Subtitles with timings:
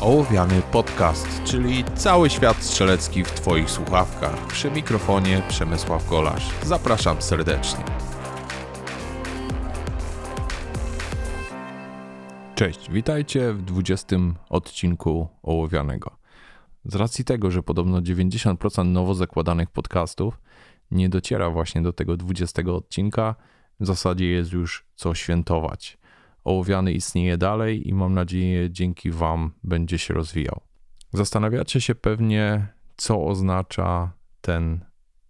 [0.00, 4.46] Ołowiany Podcast, czyli cały świat strzelecki w Twoich słuchawkach.
[4.46, 6.50] Przy mikrofonie Przemysław Golasz.
[6.64, 7.84] Zapraszam serdecznie.
[12.54, 14.16] Cześć, witajcie w 20
[14.48, 16.16] odcinku Ołowianego.
[16.84, 20.40] Z racji tego, że podobno 90% nowo zakładanych podcastów
[20.90, 23.34] nie dociera właśnie do tego 20 odcinka,
[23.80, 25.98] w zasadzie jest już co świętować.
[26.48, 30.60] Ołowiany istnieje dalej i mam nadzieję dzięki Wam będzie się rozwijał.
[31.12, 32.66] Zastanawiacie się pewnie,
[32.96, 34.84] co oznacza ten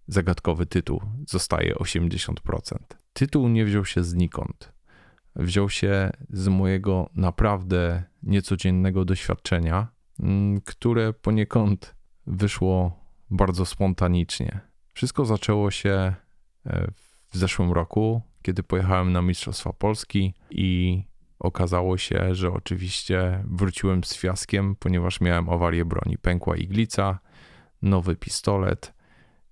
[0.07, 1.01] zagadkowy tytuł.
[1.29, 2.77] Zostaje 80%.
[3.13, 4.73] Tytuł nie wziął się znikąd.
[5.37, 9.89] Wziął się z mojego naprawdę niecodziennego doświadczenia,
[10.21, 11.95] mm, które poniekąd
[12.27, 14.61] wyszło bardzo spontanicznie.
[14.93, 16.15] Wszystko zaczęło się
[16.67, 16.87] e,
[17.31, 21.03] w zeszłym roku, kiedy pojechałem na Mistrzostwa Polski i
[21.39, 26.19] okazało się, że oczywiście wróciłem z fiaskiem, ponieważ miałem awarię broni.
[26.19, 27.19] Pękła iglica,
[27.83, 28.95] nowy pistolet,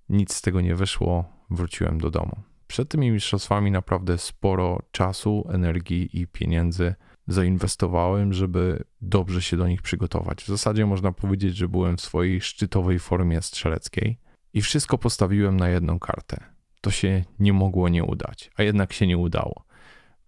[0.08, 2.36] nic z tego nie wyszło, wróciłem do domu.
[2.66, 6.94] Przed tymi mistrzostwami naprawdę sporo czasu, energii i pieniędzy
[7.26, 10.44] zainwestowałem, żeby dobrze się do nich przygotować.
[10.44, 14.18] W zasadzie można powiedzieć, że byłem w swojej szczytowej formie strzeleckiej
[14.54, 16.44] i wszystko postawiłem na jedną kartę.
[16.80, 19.65] To się nie mogło nie udać, a jednak się nie udało.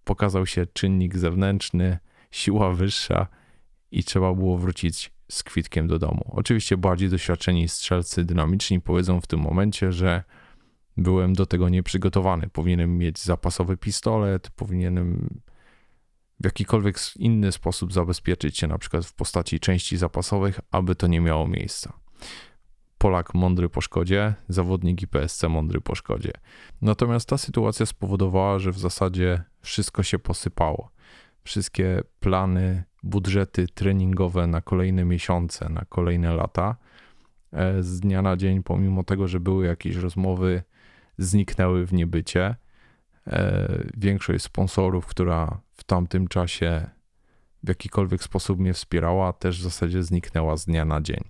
[0.09, 1.97] Pokazał się czynnik zewnętrzny,
[2.31, 3.27] siła wyższa
[3.91, 6.31] i trzeba było wrócić z kwitkiem do domu.
[6.31, 10.23] Oczywiście bardziej doświadczeni strzelcy dynamiczni powiedzą w tym momencie, że
[10.97, 12.49] byłem do tego nieprzygotowany.
[12.53, 15.39] Powinienem mieć zapasowy pistolet, powinienem
[16.39, 21.21] w jakikolwiek inny sposób zabezpieczyć się, na przykład w postaci części zapasowych, aby to nie
[21.21, 21.93] miało miejsca.
[22.99, 26.31] Polak mądry po szkodzie, zawodnik IPSC mądry po szkodzie.
[26.81, 30.91] Natomiast ta sytuacja spowodowała, że w zasadzie wszystko się posypało.
[31.43, 36.75] Wszystkie plany, budżety treningowe na kolejne miesiące, na kolejne lata,
[37.53, 40.63] e, z dnia na dzień, pomimo tego, że były jakieś rozmowy,
[41.17, 42.55] zniknęły w niebycie.
[43.27, 43.67] E,
[43.97, 46.89] większość sponsorów, która w tamtym czasie
[47.63, 51.21] w jakikolwiek sposób mnie wspierała, też w zasadzie zniknęła z dnia na dzień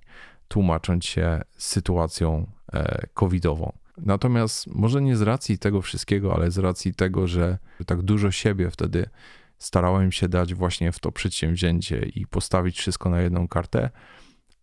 [0.49, 3.71] tłumacząc się sytuacją e, covidową.
[3.97, 8.71] Natomiast może nie z racji tego wszystkiego, ale z racji tego, że tak dużo siebie
[8.71, 9.09] wtedy
[9.57, 13.89] starałem się dać właśnie w to przedsięwzięcie i postawić wszystko na jedną kartę,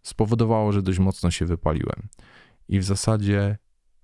[0.02, 2.08] spowodowało, że dość mocno się wypaliłem.
[2.68, 3.58] I w zasadzie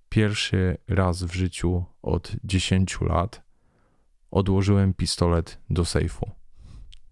[0.08, 3.42] pierwszy raz w życiu od 10 lat
[4.30, 6.30] odłożyłem pistolet do sejfu.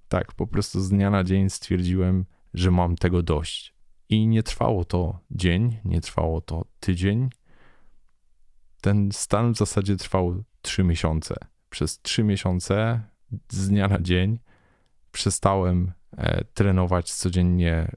[0.09, 3.80] Tak, po prostu z dnia na dzień stwierdziłem, że mam tego dość.
[4.11, 7.31] I nie trwało to dzień, nie trwało to tydzień.
[8.81, 11.35] Ten stan w zasadzie trwał trzy miesiące.
[11.71, 13.01] Przez trzy miesiące
[13.49, 14.39] z dnia na dzień
[15.13, 17.93] przestałem e, trenować codziennie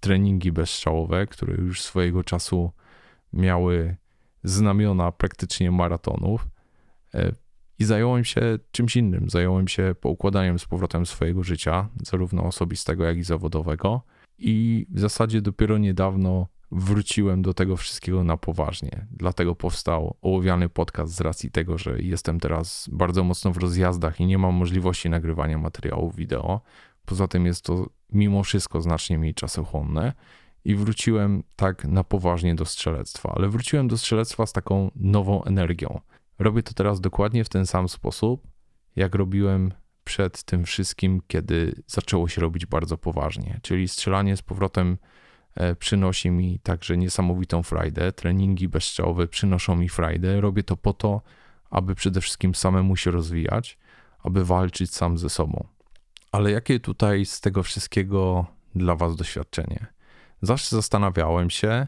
[0.00, 2.72] treningi bezstrzałowe, które już swojego czasu
[3.32, 3.96] miały
[4.44, 6.48] znamiona praktycznie maratonów.
[7.14, 7.32] E,
[7.78, 9.30] I zająłem się czymś innym.
[9.30, 14.02] Zająłem się poukładaniem z powrotem swojego życia, zarówno osobistego, jak i zawodowego
[14.40, 19.06] i w zasadzie dopiero niedawno wróciłem do tego wszystkiego na poważnie.
[19.10, 24.26] Dlatego powstał ołowiany podcast z racji tego, że jestem teraz bardzo mocno w rozjazdach i
[24.26, 26.60] nie mam możliwości nagrywania materiałów wideo.
[27.04, 30.12] Poza tym jest to mimo wszystko znacznie mniej czasochłonne
[30.64, 36.00] i wróciłem tak na poważnie do strzelectwa, ale wróciłem do strzelectwa z taką nową energią.
[36.38, 38.48] Robię to teraz dokładnie w ten sam sposób,
[38.96, 39.72] jak robiłem
[40.10, 43.60] przed tym wszystkim, kiedy zaczęło się robić bardzo poważnie.
[43.62, 44.98] Czyli strzelanie z powrotem
[45.54, 48.12] e, przynosi mi także niesamowitą frajdę.
[48.12, 50.40] Treningi bezstrzałowe przynoszą mi frajdę.
[50.40, 51.22] Robię to po to,
[51.70, 53.78] aby przede wszystkim samemu się rozwijać,
[54.22, 55.66] aby walczyć sam ze sobą.
[56.32, 59.86] Ale jakie tutaj z tego wszystkiego dla Was doświadczenie?
[60.42, 61.86] Zawsze zastanawiałem się,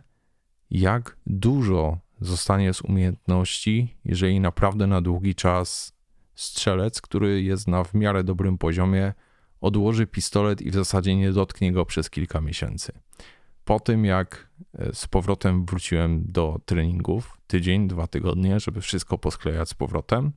[0.71, 5.93] jak dużo zostanie z umiejętności, jeżeli naprawdę na długi czas
[6.43, 9.13] strzelec, który jest na w miarę dobrym poziomie,
[9.61, 12.93] odłoży pistolet i w zasadzie nie dotknie go przez kilka miesięcy.
[13.65, 14.49] Po tym, jak
[14.79, 20.33] e, z powrotem wróciłem do treningów, tydzień, dwa tygodnie, żeby wszystko posklejać z powrotem,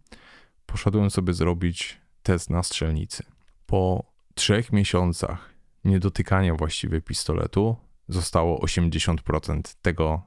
[0.66, 3.24] poszedłem sobie zrobić test na strzelnicy.
[3.66, 4.04] Po
[4.36, 5.50] trzech miesiącach
[5.86, 7.76] niedotykania właściwie pistoletu
[8.08, 10.22] zostało 80% tego,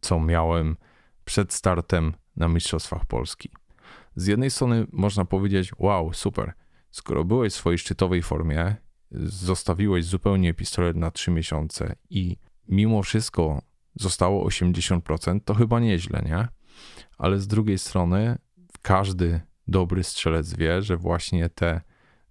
[0.00, 0.76] co miałem
[1.24, 3.50] przed startem na Mistrzostwach Polski
[4.16, 6.52] z jednej strony można powiedzieć, wow, super,
[6.90, 8.76] skoro byłeś w swojej szczytowej formie,
[9.10, 12.36] zostawiłeś zupełnie pistolet na 3 miesiące i
[12.68, 13.62] mimo wszystko
[13.94, 16.48] zostało 80%, to chyba nieźle, nie?
[17.18, 18.38] Ale z drugiej strony
[18.82, 21.80] każdy dobry strzelec wie, że właśnie te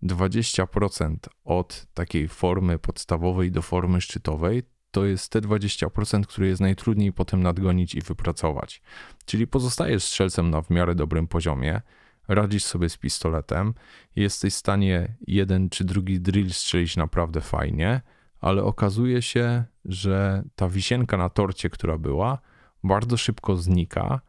[0.03, 7.13] 20% od takiej formy podstawowej do formy szczytowej, to jest te 20%, które jest najtrudniej
[7.13, 8.81] potem nadgonić i wypracować.
[9.25, 11.81] Czyli pozostajesz strzelcem na w miarę dobrym poziomie,
[12.27, 13.73] radzisz sobie z pistoletem,
[14.15, 18.01] jesteś w stanie jeden czy drugi drill strzelić naprawdę fajnie,
[18.39, 22.39] ale okazuje się, że ta wisienka na torcie, która była,
[22.83, 24.21] bardzo szybko znika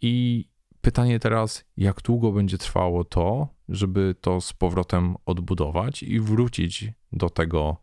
[0.00, 0.44] i
[0.80, 7.30] pytanie teraz, jak długo będzie trwało to, żeby to z powrotem odbudować i wrócić do
[7.30, 7.76] tego,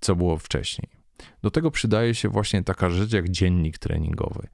[0.00, 0.99] co było wcześniej.
[1.42, 4.48] Do tego przydaje się właśnie taka rzecz jak dziennik treningowy.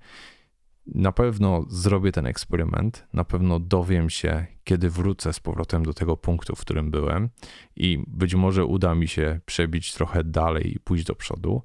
[0.87, 6.17] Na pewno zrobię ten eksperyment, na pewno dowiem się, kiedy wrócę z powrotem do tego
[6.17, 7.29] punktu, w którym byłem,
[7.77, 11.63] i być może uda mi się przebić trochę dalej i pójść do przodu.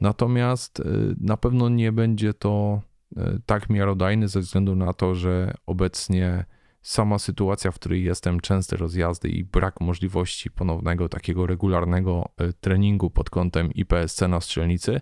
[0.00, 0.84] Natomiast y,
[1.20, 2.82] na pewno nie będzie to
[3.12, 6.44] y, tak miarodajny ze względu na to, że obecnie
[6.82, 13.10] sama sytuacja, w której jestem, częste rozjazdy i brak możliwości ponownego takiego regularnego y, treningu
[13.10, 15.00] pod kątem IPSC na strzelnicy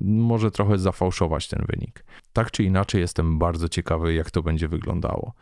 [0.00, 2.04] może trochę zafałszować ten wynik.
[2.32, 5.32] Tak czy inaczej, jestem bardzo ciekawy, jak to będzie wyglądało.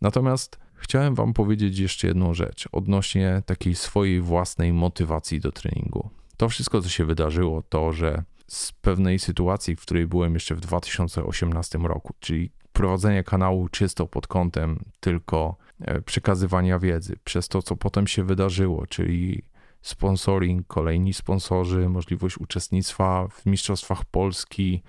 [0.00, 6.10] Natomiast chciałem Wam powiedzieć jeszcze jedną rzecz odnośnie takiej swojej własnej motywacji do treningu.
[6.36, 10.60] To wszystko, co się wydarzyło, to, że z pewnej sytuacji, w której byłem jeszcze w
[10.60, 17.76] 2018 roku, czyli prowadzenie kanału czysto pod kątem tylko e, przekazywania wiedzy, przez to, co
[17.76, 19.42] potem się wydarzyło, czyli
[19.82, 24.82] sponsoring, kolejni sponsorzy, możliwość uczestnictwa w Mistrzostwach Polski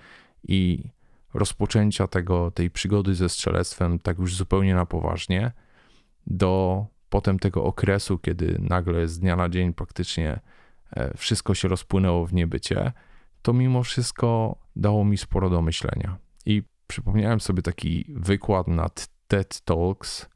[0.48, 0.90] i
[1.34, 5.52] rozpoczęcia tego, tej przygody ze strzelectwem tak już zupełnie na poważnie,
[6.26, 10.40] do potem tego okresu, kiedy nagle z dnia na dzień praktycznie
[10.90, 12.92] e, wszystko się rozpłynęło w niebycie,
[13.46, 16.18] to mimo wszystko dało mi sporo do myślenia.
[16.46, 20.28] I przypomniałem sobie taki wykład nad TED Talks,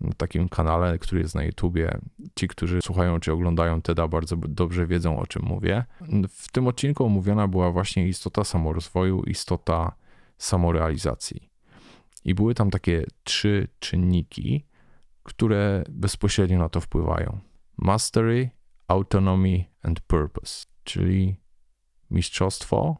[0.00, 1.98] na takim kanale, który jest na YouTubie.
[2.34, 5.84] Ci, którzy słuchają czy oglądają TEDa, bardzo dobrze wiedzą o czym mówię.
[6.28, 9.92] W tym odcinku omówiona była właśnie istota samorozwoju, istota
[10.38, 11.50] samorealizacji.
[12.24, 14.66] I były tam takie trzy czynniki,
[15.22, 17.40] które bezpośrednio na to wpływają:
[17.76, 18.50] mastery,
[18.88, 21.41] autonomy and purpose, czyli
[22.12, 22.96] mistrzostwo,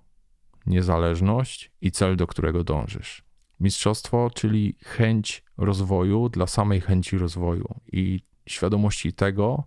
[0.67, 3.25] niezależność i cel, do którego dążysz.
[3.61, 9.65] Mistrzostwo, czyli chęć rozwoju dla samej chęci rozwoju i świadomości tego,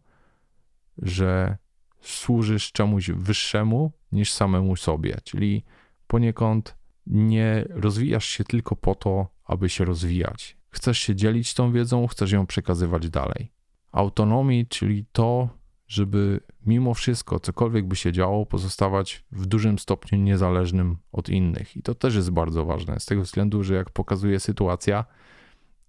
[0.98, 1.58] że
[2.02, 5.64] służysz czemuś wyższemu niż samemu sobie, czyli
[6.08, 6.76] poniekąd
[7.08, 10.58] nie rozwijasz się tylko po to, aby się rozwijać.
[10.70, 13.52] Chcesz się dzielić tą wiedzą, chcesz ją przekazywać dalej.
[13.92, 15.50] Autonomii, czyli to,
[15.88, 21.78] żeby mimo wszystko, cokolwiek by się działo, pozostawać w dużym stopniu niezależnym od innych.
[21.78, 25.06] I to też jest bardzo ważne, z tego względu, że jak pokazuje sytuacja,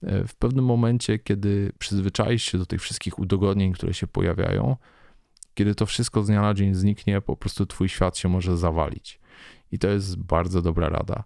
[0.03, 4.77] e, w pewnym momencie, kiedy przyzwyczaisz się do tych wszystkich udogodnień, które się pojawiają,
[5.55, 9.21] kiedy to wszystko z dnia na dzień zniknie, po prostu twój świat się może zawalić.
[9.73, 11.25] I to jest bardzo dobra rada.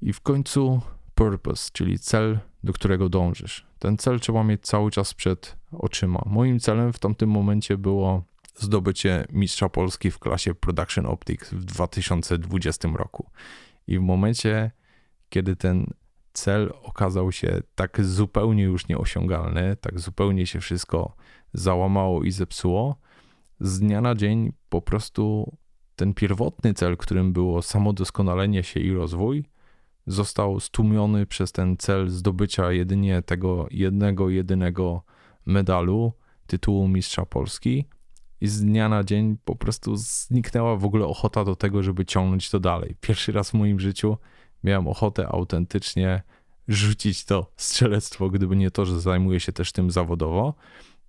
[0.00, 0.80] I w końcu
[1.18, 3.66] purpose, czyli cel, do którego dążysz.
[3.78, 6.22] Ten cel trzeba mieć cały czas przed oczyma.
[6.26, 8.22] Moim celem w tamtym momencie było
[8.56, 13.30] zdobycie mistrza Polski w klasie Production Optics w 2020 roku.
[13.86, 14.70] I w momencie,
[15.28, 15.86] kiedy ten
[16.32, 21.16] cel okazał się tak zupełnie już nieosiągalny, tak zupełnie się wszystko
[21.52, 22.96] załamało i zepsuło,
[23.60, 25.52] z dnia na dzień po prostu
[25.96, 29.44] ten pierwotny cel, którym było samodoskonalenie się i rozwój,
[30.08, 35.02] został stłumiony przez ten cel zdobycia jedynie tego jednego, jedynego
[35.46, 36.12] medalu,
[36.46, 37.84] tytułu Mistrza Polski.
[38.40, 42.50] I z dnia na dzień po prostu zniknęła w ogóle ochota do tego, żeby ciągnąć
[42.50, 42.96] to dalej.
[43.00, 44.16] Pierwszy raz w moim życiu
[44.64, 46.22] miałem ochotę autentycznie
[46.68, 50.54] rzucić to strzelectwo, gdyby nie to, że zajmuję się też tym zawodowo,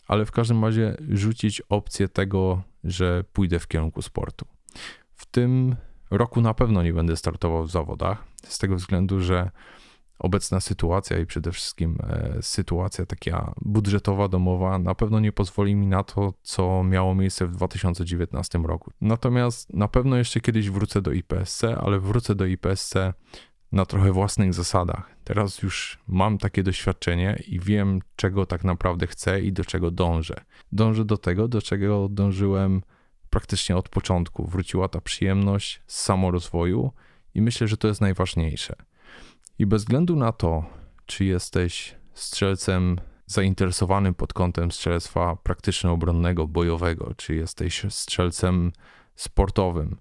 [0.08, 4.46] ale w każdym razie rzucić opcję tego, że pójdę w kierunku sportu.
[5.13, 5.75] W tym
[6.12, 9.51] roku na pewno nie będę startował w zawodach, z tego względu, że
[10.20, 15.88] obecna sytuacja i przede wszystkim e, sytuacja taka budżetowa, domowa na pewno nie pozwoli mi
[15.88, 18.92] na to, co miało miejsce w 2019 roku.
[19.01, 22.94] Natomiast na pewno jeszcze kiedyś wrócę do IPSC, ale wrócę do IPSC
[23.72, 25.16] na trochę własnych zasadach.
[25.24, 30.36] Teraz już mam takie doświadczenie i wiem, czego tak naprawdę chcę i do czego dążę.
[30.72, 32.82] Dążę do tego, do czego dążyłem
[33.29, 34.48] praktycznie od początku.
[34.48, 36.91] Wróciła ta przyjemność z samorozwoju
[37.33, 38.75] i myślę, że to jest najważniejsze.
[39.59, 40.65] I bez względu na to,
[41.05, 48.71] czy jesteś strzelcem zainteresowanym pod kątem strzelectwa praktyczno-obronnego, bojowego, czy jesteś strzelcem
[49.15, 49.98] sportowym,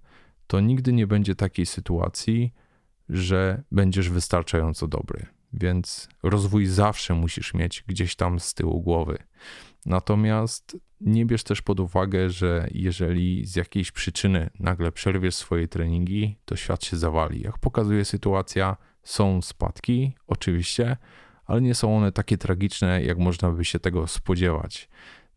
[0.47, 2.55] to nigdy nie będzie takiej sytuacji,
[3.09, 5.27] że będziesz wystarczająco dobry.
[5.53, 9.19] Więc rozwój zawsze musisz mieć gdzieś tam z tyłu głowy.
[9.87, 16.39] Natomiast nie bierz też pod uwagę, że jeżeli z jakiejś przyczyny nagle przerwiesz swoje treningi,
[16.45, 17.41] to świat się zawali.
[17.41, 20.97] Jak pokazuje sytuacja, są spadki, oczywiście,
[21.45, 24.89] ale nie są one takie tragiczne, jak można by się tego spodziewać.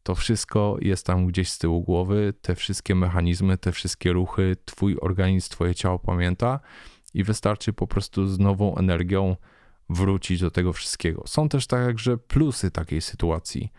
[0.03, 4.98] To wszystko jest tam gdzieś z tyłu głowy, te wszystkie mechanizmy, te wszystkie ruchy, twój
[5.01, 6.60] organizm, twoje ciało pamięta
[7.13, 9.36] i wystarczy po prostu z nową energią
[9.89, 11.24] wrócić do tego wszystkiego.
[11.27, 13.71] Są też także plusy takiej sytuacji.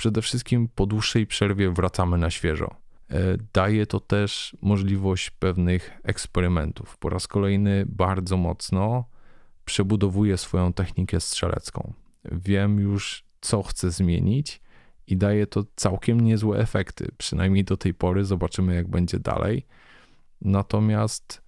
[0.00, 2.74] Przede wszystkim po dłuższej przerwie wracamy na świeżo.
[3.10, 6.98] E, daje to też możliwość pewnych eksperymentów.
[6.98, 9.04] Po raz kolejny bardzo mocno
[9.64, 11.92] przebudowuję swoją technikę strzelecką.
[12.24, 14.60] Wiem już, co chcę zmienić
[15.06, 17.08] i daje to całkiem niezłe efekty.
[17.18, 19.66] Przynajmniej do tej pory zobaczymy, jak będzie dalej.
[20.40, 21.42] Natomiast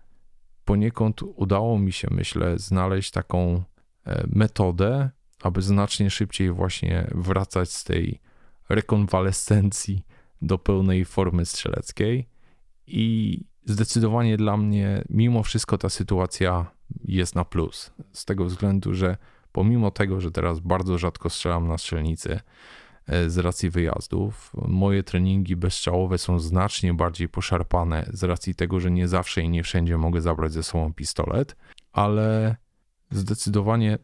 [0.65, 3.63] poniekąd udało mi się, myślę, znaleźć taką
[4.07, 5.11] e, metodę,
[5.43, 8.32] aby znacznie szybciej właśnie wracać z tej
[8.69, 10.05] rekonwalescencji
[10.43, 12.29] do pełnej formy strzeleckiej.
[12.87, 16.67] I zdecydowanie dla mnie, mimo wszystko, ta sytuacja
[17.05, 17.93] jest na plus.
[18.13, 19.17] Z tego względu, że
[19.53, 22.41] pomimo tego, że teraz bardzo rzadko strzelam na strzelnicy
[23.07, 28.91] e, z racji wyjazdów, moje treningi bezstrzałowe są znacznie bardziej poszarpane z racji tego, że
[28.91, 31.57] nie zawsze i nie wszędzie mogę zabrać ze sobą pistolet,
[31.93, 32.57] ale
[33.11, 33.99] zdecydowanie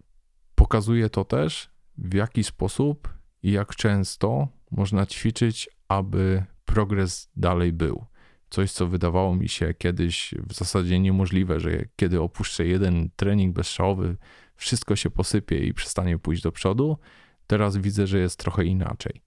[0.54, 8.04] pokazuje to też, w jaki sposób i jak często można ćwiczyć, aby progres dalej był.
[8.50, 14.16] Coś, co wydawało mi się kiedyś w zasadzie niemożliwe, że kiedy opuszczę jeden trening bezstrzałowy,
[14.54, 16.98] wszystko się posypie i przestanie pójść do przodu.
[17.46, 19.22] Teraz widzę, że jest trochę inaczej.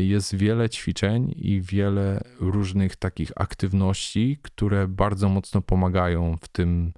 [0.00, 6.92] Jest wiele ćwiczeń i wiele różnych takich aktywności, które bardzo mocno pomagają w tym,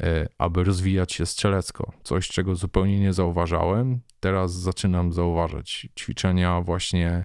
[0.00, 1.92] e, aby rozwijać się strzelecko.
[2.02, 4.00] Coś, czego zupełnie nie zauważałem.
[4.26, 7.24] Teraz zaczynam zauważać ćwiczenia właśnie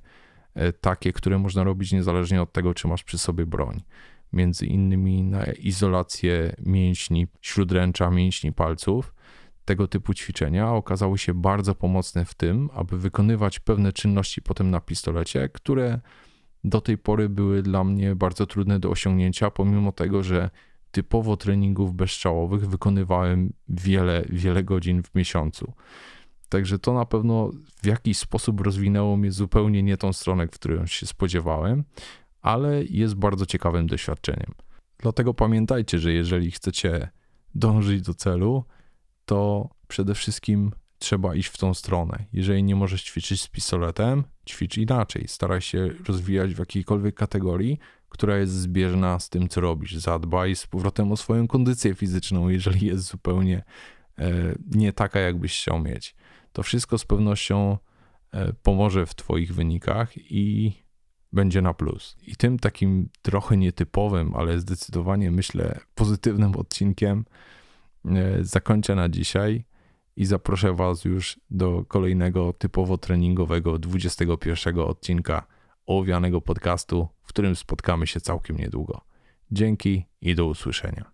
[0.55, 3.81] E, takie, które można robić niezależnie od tego, czy masz przy sobie broń.
[4.33, 9.13] Między innymi na izolację mięśni śródręcza, mięśni palców.
[9.65, 14.79] Tego typu ćwiczenia okazały się bardzo pomocne w tym, aby wykonywać pewne czynności potem na
[14.81, 15.99] pistolecie, które
[16.63, 20.49] do tej pory były dla mnie bardzo trudne do osiągnięcia, pomimo tego, że
[20.91, 25.73] typowo treningów bezstrzałowych wykonywałem wiele, wiele godzin w miesiącu.
[26.51, 27.51] Także to na pewno
[27.83, 31.83] w jakiś sposób rozwinęło mnie zupełnie nie tą stronę, w którą się spodziewałem,
[32.41, 34.53] ale jest bardzo ciekawym doświadczeniem.
[34.97, 37.09] Dlatego pamiętajcie, że jeżeli chcecie
[37.55, 38.63] dążyć do celu,
[39.25, 42.25] to przede wszystkim trzeba iść w tą stronę.
[42.33, 45.27] Jeżeli nie możesz ćwiczyć z pistoletem, ćwicz inaczej.
[45.27, 47.79] Staraj się rozwijać w jakiejkolwiek kategorii,
[48.09, 49.95] która jest zbieżna z tym, co robisz.
[49.95, 53.63] Zadbaj z powrotem o swoją kondycję fizyczną, jeżeli jest zupełnie
[54.19, 56.15] e, nie taka, jakbyś chciał mieć
[56.53, 57.77] to wszystko z pewnością
[58.31, 60.73] e, pomoże w Twoich wynikach i
[61.33, 62.17] będzie na plus.
[62.27, 67.25] I tym takim trochę nietypowym, ale zdecydowanie myślę pozytywnym odcinkiem
[68.05, 69.65] e, zakończę na dzisiaj
[70.15, 75.47] i zaproszę Was już do kolejnego typowo treningowego 21 odcinka
[75.85, 79.01] ołowianego podcastu, w którym spotkamy się całkiem niedługo.
[79.51, 81.11] Dzięki i do usłyszenia.